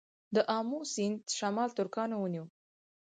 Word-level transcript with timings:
د 0.35 0.37
امو 0.57 0.79
سیند 0.93 1.19
شمال 1.37 1.69
ترکانو 1.77 2.15
ونیو 2.19 2.45